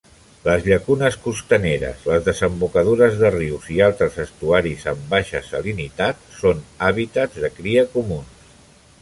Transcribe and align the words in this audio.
Les 0.45 0.63
llacunes 0.67 1.17
costaneres, 1.25 1.99
les 2.11 2.23
desembocadures 2.29 3.19
de 3.19 3.31
rius 3.35 3.69
i 3.75 3.77
altres 3.89 4.17
estuaris 4.25 4.87
amb 4.95 5.05
baixa 5.13 5.43
salinitat 5.51 6.27
són 6.41 6.65
habitats 6.89 7.45
de 7.47 7.55
cria 7.61 7.87
comuns. 7.95 8.51